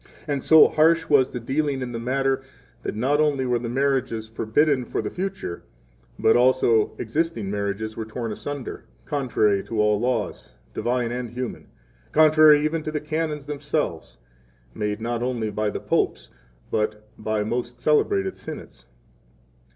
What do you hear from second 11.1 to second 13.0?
and human, contrary even to the